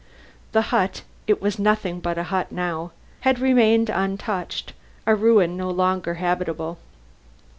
[0.51, 4.73] The hut it was nothing but a hut now had remained untouched
[5.05, 6.79] a ruin no longer habitable.